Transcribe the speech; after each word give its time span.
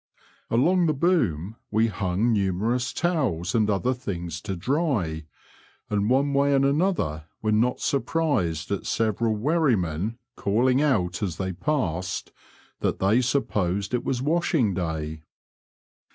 Along 0.49 0.87
the 0.87 0.95
boom 0.95 1.57
we 1.69 1.87
liung 1.89 2.31
numerous 2.31 2.91
towels 2.91 3.53
and 3.53 3.69
other 3.69 3.93
things 3.93 4.41
to 4.41 4.55
dry, 4.55 5.25
and 5.91 6.09
one 6.09 6.33
way 6.33 6.55
and 6.55 6.65
another 6.65 7.25
were 7.43 7.51
not 7.51 7.79
surprised 7.79 8.71
at 8.71 8.87
several 8.87 9.35
wherrymen 9.35 10.17
calling 10.35 10.81
out 10.81 11.21
as 11.21 11.37
they 11.37 11.53
passed 11.53 12.31
^* 12.79 12.79
that 12.79 12.97
they 12.97 13.21
supposed 13.21 13.93
it 13.93 14.03
was 14.03 14.23
washing 14.23 14.73
day." 14.73 15.21